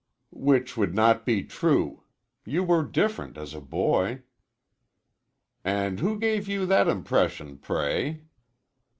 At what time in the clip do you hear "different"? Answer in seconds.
2.83-3.37